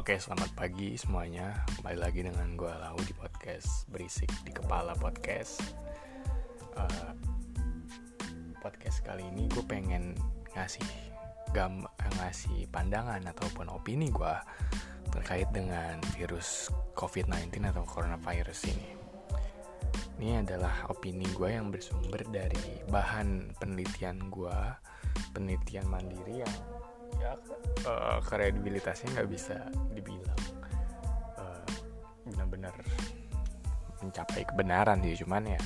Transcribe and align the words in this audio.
Oke, 0.00 0.16
selamat 0.16 0.56
pagi 0.56 0.96
semuanya. 0.96 1.60
Kembali 1.76 1.98
lagi 2.00 2.24
dengan 2.24 2.56
gue 2.56 2.72
Lau 2.72 2.96
di 3.04 3.12
podcast 3.12 3.84
Berisik 3.92 4.32
di 4.48 4.48
Kepala 4.48 4.96
Podcast. 4.96 5.60
Uh, 6.72 7.12
podcast 8.64 9.04
kali 9.04 9.28
ini 9.28 9.44
gue 9.52 9.60
pengen 9.68 10.16
ngasih 10.56 10.88
gam 11.52 11.84
ngasih 12.16 12.64
pandangan 12.72 13.20
ataupun 13.28 13.68
opini 13.68 14.08
gue 14.08 14.34
terkait 15.12 15.52
dengan 15.52 16.00
virus 16.16 16.72
COVID-19 16.96 17.60
atau 17.68 17.84
coronavirus 17.84 18.72
ini. 18.72 18.88
Ini 20.16 20.48
adalah 20.48 20.88
opini 20.88 21.28
gue 21.28 21.52
yang 21.52 21.68
bersumber 21.68 22.24
dari 22.24 22.88
bahan 22.88 23.52
penelitian 23.60 24.32
gue, 24.32 24.60
penelitian 25.36 25.84
mandiri 25.92 26.40
yang 26.40 26.56
ya 27.18 27.32
kredibilitasnya 28.22 29.18
nggak 29.18 29.30
bisa 29.30 29.56
dibilang 29.96 30.40
uh, 31.40 31.64
benar-benar 32.28 32.74
mencapai 34.00 34.46
kebenaran 34.46 35.02
sih 35.02 35.18
cuman 35.24 35.56
ya 35.56 35.62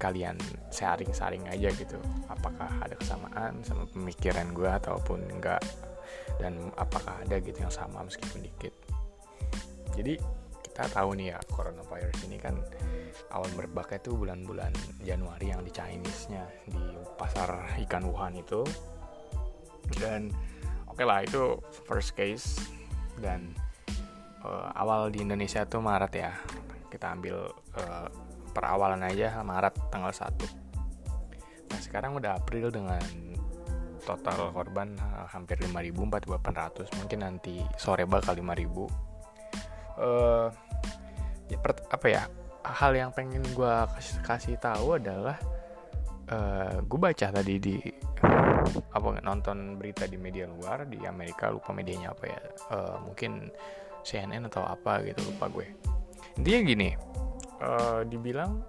kalian 0.00 0.40
sharing-sharing 0.72 1.44
aja 1.52 1.68
gitu. 1.76 2.00
Apakah 2.32 2.72
ada 2.80 2.96
kesamaan 2.96 3.60
sama 3.60 3.84
pemikiran 3.92 4.48
gue 4.56 4.66
ataupun 4.66 5.20
enggak 5.28 5.60
dan 6.40 6.72
apakah 6.80 7.20
ada 7.20 7.36
gitu 7.36 7.60
yang 7.60 7.70
sama 7.70 8.00
meskipun 8.00 8.40
dikit? 8.40 8.72
Jadi 9.92 10.16
kita 10.64 10.88
tahu 10.88 11.12
nih 11.20 11.36
ya 11.36 11.38
coronavirus 11.52 12.18
ini 12.32 12.40
kan 12.40 12.56
awal 13.36 13.52
merebaknya 13.52 14.00
itu 14.00 14.16
bulan-bulan 14.16 14.72
Januari 15.04 15.52
yang 15.52 15.60
di 15.60 15.68
Chinese-nya 15.68 16.48
di 16.64 16.96
pasar 17.20 17.76
ikan 17.84 18.08
Wuhan 18.08 18.40
itu. 18.40 18.64
Dan 20.00 20.32
okay 21.00 21.08
lah 21.08 21.24
itu 21.24 21.56
first 21.88 22.12
case. 22.12 22.60
Dan 23.16 23.56
uh, 24.44 24.68
awal 24.76 25.08
di 25.08 25.24
Indonesia 25.24 25.64
tuh 25.64 25.80
Maret 25.80 26.12
ya. 26.12 26.36
Kita 26.92 27.16
ambil 27.16 27.48
uh, 27.80 28.08
perawalan 28.50 29.00
aja 29.06 29.40
Maret 29.40 29.74
tanggal 29.88 30.10
1 30.10 31.70
nah 31.70 31.78
sekarang 31.78 32.18
udah 32.18 32.34
April 32.34 32.74
dengan 32.74 32.98
total 34.02 34.50
korban 34.50 34.98
uh, 34.98 35.30
hampir 35.30 35.62
5000 35.62 35.70
4800 35.94 36.98
mungkin 36.98 37.18
nanti 37.22 37.62
sore 37.78 38.10
bakal 38.10 38.34
5000 38.34 38.42
uh, 40.02 40.50
ya 41.46 41.58
per, 41.62 41.72
apa 41.86 42.06
ya 42.10 42.22
hal 42.66 42.92
yang 42.92 43.14
pengen 43.14 43.46
gue 43.54 43.74
kasih, 43.96 44.18
kasih 44.26 44.56
tahu 44.58 44.98
adalah 44.98 45.38
uh, 46.26 46.82
gue 46.82 46.98
baca 46.98 47.26
tadi 47.30 47.54
di 47.62 47.76
apa 48.90 49.06
nonton 49.22 49.80
berita 49.80 50.04
di 50.06 50.20
media 50.20 50.46
luar 50.46 50.86
di 50.86 51.00
Amerika 51.04 51.48
lupa 51.48 51.72
medianya 51.72 52.12
apa 52.12 52.24
ya. 52.26 52.40
Uh, 52.70 52.96
mungkin 53.04 53.50
CNN 54.04 54.48
atau 54.48 54.64
apa 54.64 55.04
gitu 55.04 55.20
lupa 55.28 55.48
gue. 55.52 55.66
Intinya 56.40 56.60
gini 56.64 56.90
uh, 57.60 58.02
dibilang 58.04 58.64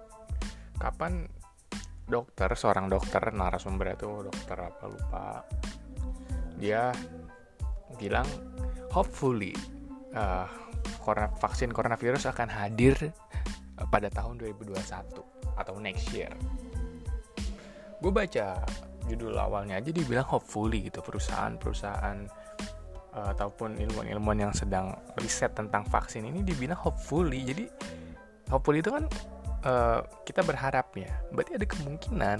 kapan 0.76 1.24
dokter 2.04 2.50
seorang 2.52 2.90
dokter 2.90 3.22
narasumber 3.32 3.96
itu 3.96 4.28
dokter 4.28 4.58
apa 4.58 4.84
lupa 4.90 5.24
dia 6.60 6.92
bilang 7.96 8.26
hopefully 8.92 9.56
uh, 10.12 10.46
vaksin 11.40 11.72
coronavirus 11.72 12.30
akan 12.30 12.46
hadir 12.50 12.94
pada 13.90 14.06
tahun 14.12 14.38
2021 14.38 14.78
atau 15.58 15.74
next 15.82 16.06
year. 16.14 16.30
Gue 17.98 18.12
baca 18.14 18.62
judul 19.10 19.34
awalnya 19.38 19.78
aja 19.78 19.90
dibilang 19.90 20.26
hopefully 20.26 20.86
gitu 20.86 21.02
perusahaan-perusahaan 21.02 22.18
uh, 23.16 23.28
ataupun 23.36 23.76
ilmuwan-ilmuwan 23.78 24.48
yang 24.48 24.52
sedang 24.54 24.96
riset 25.20 25.52
tentang 25.52 25.84
vaksin 25.86 26.26
ini 26.26 26.40
dibilang 26.42 26.78
hopefully. 26.78 27.44
Jadi 27.44 27.64
hopefully 28.48 28.80
itu 28.80 28.90
kan 28.92 29.04
uh, 29.64 30.00
kita 30.24 30.40
berharap 30.42 30.92
ya 30.96 31.10
berarti 31.32 31.56
ada 31.56 31.66
kemungkinan 31.68 32.38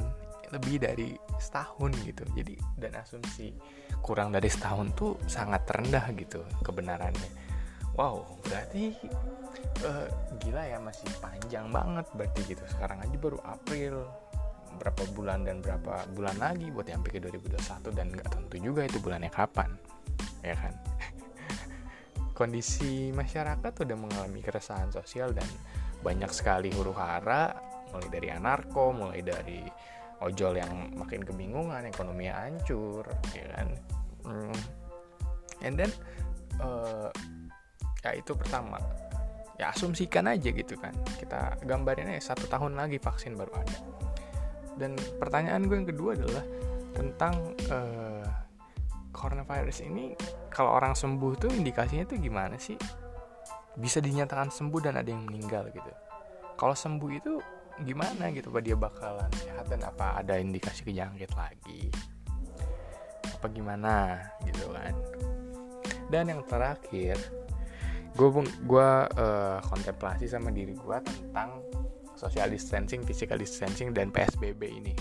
lebih 0.53 0.85
dari 0.85 1.17
setahun 1.41 1.93
gitu. 2.05 2.25
Jadi 2.37 2.55
dan 2.77 2.93
asumsi 3.01 3.57
kurang 4.05 4.35
dari 4.35 4.49
setahun 4.53 4.93
tuh 4.93 5.17
sangat 5.29 5.65
rendah 5.69 6.13
gitu 6.17 6.45
kebenarannya. 6.61 7.31
Wow 7.93 8.41
berarti 8.49 8.97
uh, 9.85 10.09
gila 10.41 10.65
ya 10.65 10.81
masih 10.81 11.09
panjang 11.21 11.69
banget 11.69 12.07
berarti 12.17 12.41
gitu. 12.49 12.65
Sekarang 12.69 13.01
aja 13.01 13.17
baru 13.17 13.41
April 13.45 14.09
berapa 14.79 15.03
bulan 15.13 15.45
dan 15.47 15.61
berapa 15.61 16.07
bulan 16.15 16.37
lagi 16.39 16.71
buat 16.73 16.89
sampai 16.89 17.11
ke 17.11 17.19
2021 17.21 17.97
dan 17.97 18.07
nggak 18.13 18.29
tentu 18.29 18.57
juga 18.59 18.83
itu 18.87 18.99
bulannya 18.99 19.31
kapan 19.33 19.71
ya 20.43 20.55
kan? 20.59 20.75
Kondisi 22.39 23.13
masyarakat 23.15 23.73
udah 23.85 23.97
mengalami 23.97 24.41
keresahan 24.43 24.91
sosial 24.91 25.31
dan 25.37 25.47
banyak 26.03 26.31
sekali 26.35 26.73
huru 26.75 26.91
hara 26.97 27.55
mulai 27.95 28.09
dari 28.11 28.29
anarko 28.33 28.91
mulai 28.91 29.21
dari 29.23 29.63
ojol 30.23 30.59
yang 30.59 30.95
makin 30.99 31.23
kebingungan 31.23 31.87
ekonomi 31.87 32.27
hancur 32.31 33.07
ya 33.35 33.47
kan? 33.55 33.69
Hmm. 34.23 34.55
and 35.67 35.75
then 35.79 35.91
uh, 36.63 37.11
ya 38.03 38.19
itu 38.19 38.35
pertama. 38.35 38.79
Ya 39.61 39.71
asumsikan 39.71 40.27
aja 40.27 40.51
gitu 40.51 40.75
kan. 40.75 40.91
Kita 41.19 41.55
gambarin 41.63 42.11
aja 42.11 42.35
satu 42.35 42.51
tahun 42.51 42.75
lagi 42.75 42.99
vaksin 42.99 43.39
baru 43.39 43.55
ada 43.63 44.02
dan 44.77 44.97
pertanyaan 45.21 45.69
gue 45.69 45.77
yang 45.77 45.89
kedua 45.89 46.11
adalah 46.17 46.45
tentang 46.93 47.57
uh, 47.73 48.27
coronavirus 49.13 49.85
ini 49.89 50.17
kalau 50.53 50.77
orang 50.77 50.97
sembuh 50.97 51.33
tuh 51.37 51.51
indikasinya 51.53 52.05
tuh 52.09 52.19
gimana 52.21 52.57
sih? 52.57 52.77
Bisa 53.77 54.01
dinyatakan 54.05 54.53
sembuh 54.53 54.81
dan 54.85 55.01
ada 55.01 55.09
yang 55.09 55.25
meninggal 55.25 55.73
gitu. 55.73 55.93
Kalau 56.57 56.77
sembuh 56.77 57.11
itu 57.13 57.33
gimana 57.81 58.29
gitu? 58.37 58.53
Apa 58.53 58.61
dia 58.61 58.77
bakalan 58.77 59.33
sehat 59.33 59.73
dan 59.73 59.81
apa 59.89 60.21
ada 60.21 60.37
indikasi 60.37 60.85
kejangkit 60.85 61.33
lagi? 61.33 61.89
Apa 63.33 63.49
gimana 63.49 64.21
gitu 64.45 64.69
kan? 64.73 64.95
Dan 66.13 66.29
yang 66.29 66.45
terakhir 66.45 67.17
gue 68.13 68.29
gue 68.69 68.91
uh, 69.17 69.59
kontemplasi 69.65 70.29
sama 70.29 70.53
diri 70.53 70.77
gue 70.77 70.97
tentang 71.01 71.65
social 72.23 72.47
distancing, 72.47 73.03
physical 73.03 73.35
distancing 73.35 73.91
dan 73.91 74.15
PSBB 74.15 74.63
ini. 74.63 74.95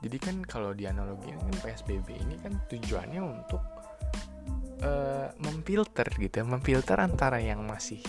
Jadi 0.00 0.16
kan 0.16 0.36
kalau 0.48 0.72
di 0.72 0.88
analogi 0.88 1.28
kan 1.28 1.52
PSBB 1.60 2.08
ini 2.16 2.40
kan 2.40 2.56
tujuannya 2.72 3.20
untuk 3.20 3.60
uh, 4.80 5.28
memfilter 5.36 6.08
gitu, 6.16 6.40
memfilter 6.48 6.96
antara 6.96 7.36
yang 7.36 7.64
masih 7.68 8.00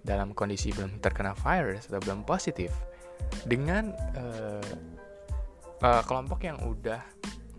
dalam 0.00 0.32
kondisi 0.32 0.72
belum 0.72 0.98
terkena 0.98 1.36
virus 1.36 1.92
atau 1.92 2.00
belum 2.02 2.24
positif 2.24 2.72
dengan 3.46 3.92
uh, 4.16 4.72
uh, 5.84 6.02
kelompok 6.08 6.42
yang 6.46 6.58
udah 6.64 7.00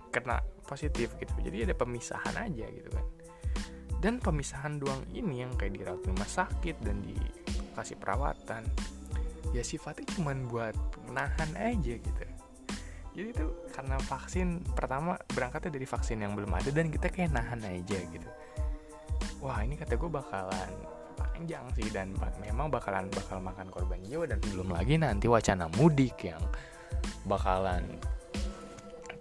kena 0.09 0.41
positif 0.65 1.13
gitu. 1.21 1.33
Jadi 1.43 1.69
ada 1.69 1.75
pemisahan 1.77 2.35
aja 2.39 2.65
gitu 2.65 2.89
kan. 2.89 3.05
Dan 4.03 4.19
pemisahan 4.19 4.83
doang 4.83 4.99
ini 5.15 5.47
yang 5.47 5.55
kayak 5.55 5.79
dirawat 5.79 6.03
rumah 6.03 6.27
sakit 6.27 6.75
dan 6.83 6.99
dikasih 7.07 7.95
perawatan 7.95 8.67
ya 9.53 9.61
sifatnya 9.61 10.09
cuma 10.17 10.33
buat 10.49 10.73
menahan 11.07 11.51
aja 11.55 11.93
gitu. 12.01 12.23
Jadi 13.13 13.29
itu 13.29 13.45
karena 13.69 14.01
vaksin 14.01 14.65
pertama 14.73 15.13
berangkatnya 15.29 15.77
dari 15.77 15.85
vaksin 15.85 16.17
yang 16.25 16.33
belum 16.33 16.49
ada 16.49 16.73
dan 16.73 16.89
kita 16.89 17.13
kayak 17.13 17.29
nahan 17.29 17.61
aja 17.61 18.01
gitu. 18.09 18.29
Wah 19.37 19.61
ini 19.61 19.77
kata 19.77 19.93
gue 19.93 20.09
bakalan 20.09 20.71
panjang 21.13 21.61
sih 21.77 21.93
dan 21.93 22.17
memang 22.41 22.73
bakalan 22.73 23.05
bakal 23.13 23.37
makan 23.37 23.69
korban 23.69 24.01
jiwa 24.01 24.25
dan 24.25 24.41
belum 24.49 24.73
lagi 24.73 24.97
nanti 24.97 25.29
wacana 25.29 25.69
mudik 25.77 26.25
yang 26.25 26.41
bakalan 27.29 27.85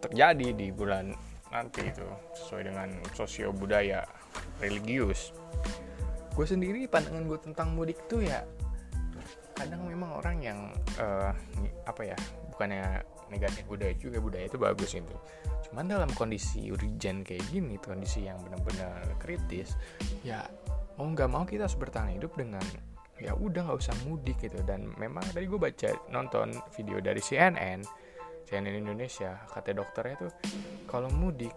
terjadi 0.00 0.56
di 0.56 0.72
bulan 0.72 1.12
nanti 1.52 1.84
itu 1.84 2.06
sesuai 2.32 2.72
dengan 2.72 2.88
sosio 3.12 3.52
budaya 3.52 4.08
religius. 4.56 5.36
Gue 6.32 6.48
sendiri 6.48 6.88
pandangan 6.88 7.28
gue 7.28 7.38
tentang 7.44 7.76
mudik 7.76 8.08
tuh 8.08 8.24
ya 8.24 8.40
kadang 9.62 9.82
memang 9.86 10.10
orang 10.18 10.36
yang 10.42 10.58
uh, 10.98 11.30
apa 11.86 12.02
ya 12.02 12.18
bukannya 12.50 13.02
negatif 13.30 13.64
budaya 13.64 13.94
juga 13.96 14.18
budaya 14.18 14.44
itu 14.50 14.58
bagus 14.60 14.92
itu 14.92 15.16
cuman 15.70 15.88
dalam 15.88 16.10
kondisi 16.18 16.68
urgent 16.68 17.24
kayak 17.24 17.42
gini 17.48 17.80
kondisi 17.80 18.28
yang 18.28 18.36
benar-benar 18.44 19.06
kritis 19.22 19.78
ya 20.20 20.44
mau 21.00 21.08
nggak 21.08 21.30
mau 21.30 21.44
kita 21.48 21.64
harus 21.64 21.78
bertahan 21.78 22.12
hidup 22.18 22.36
dengan 22.36 22.62
ya 23.22 23.38
udah 23.38 23.70
nggak 23.70 23.78
usah 23.78 23.94
mudik 24.04 24.36
gitu. 24.42 24.58
Dan 24.66 24.90
memang 24.98 25.22
tadi 25.30 25.46
gue 25.46 25.56
baca 25.56 25.88
nonton 26.10 26.58
video 26.74 26.98
dari 26.98 27.22
CNN 27.22 27.80
CNN 28.42 28.74
Indonesia 28.82 29.38
kata 29.48 29.70
dokternya 29.72 30.16
tuh 30.26 30.32
kalau 30.90 31.08
mudik 31.14 31.54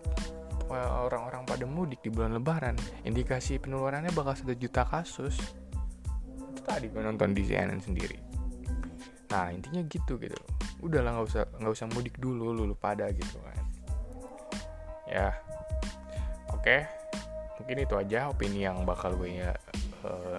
orang-orang 0.70 1.46
pada 1.46 1.66
mudik 1.66 2.02
di 2.02 2.10
bulan 2.10 2.38
lebaran 2.38 2.74
indikasi 3.06 3.62
penularannya 3.62 4.10
bakal 4.14 4.34
satu 4.34 4.54
juta 4.58 4.82
kasus 4.86 5.38
tadi 6.66 6.90
gue 6.90 7.02
nonton 7.02 7.32
di 7.32 7.46
CNN 7.46 7.80
sendiri. 7.80 8.18
Nah 9.32 9.54
intinya 9.54 9.86
gitu 9.86 10.18
gitu. 10.18 10.38
Udahlah 10.82 11.22
nggak 11.22 11.28
usah 11.30 11.44
nggak 11.62 11.74
usah 11.74 11.88
mudik 11.94 12.18
dulu 12.18 12.52
lu, 12.52 12.74
pada 12.74 13.08
gitu 13.14 13.38
kan. 13.40 13.58
Ya. 15.06 15.30
Oke. 16.52 16.62
Okay. 16.66 16.82
mungkin 17.56 17.88
itu 17.88 17.96
aja 17.96 18.30
opini 18.30 18.68
yang 18.68 18.84
bakal 18.84 19.16
gue 19.16 19.42
ya 19.42 19.56
uh, 20.04 20.38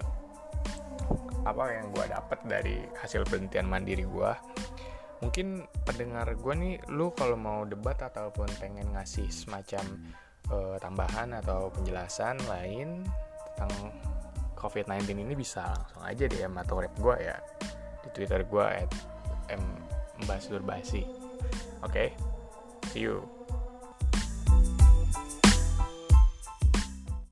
apa 1.47 1.65
yang 1.73 1.95
gue 1.95 2.05
dapat 2.11 2.39
dari 2.45 2.77
hasil 2.99 3.23
penelitian 3.25 3.71
mandiri 3.71 4.05
gue 4.05 4.31
mungkin 5.25 5.65
pendengar 5.87 6.29
gue 6.37 6.55
nih 6.55 6.75
lu 6.93 7.15
kalau 7.17 7.39
mau 7.39 7.65
debat 7.65 7.97
ataupun 7.97 8.51
pengen 8.61 8.93
ngasih 8.93 9.31
semacam 9.33 9.85
uh, 10.53 10.77
tambahan 10.77 11.33
atau 11.41 11.73
penjelasan 11.73 12.37
lain 12.51 13.07
tentang 13.55 13.73
COVID-19 14.57 15.23
ini 15.23 15.35
bisa 15.37 15.69
langsung 15.69 16.03
aja 16.03 16.25
DM 16.25 16.57
atau 16.57 16.81
rep 16.81 16.95
gue 16.97 17.17
ya 17.21 17.37
di 18.03 18.09
Twitter 18.17 18.41
gue 18.43 18.65
at. 18.65 18.91
Oke, 21.85 21.93
okay? 21.93 22.09
see 22.91 23.05
you. 23.05 23.36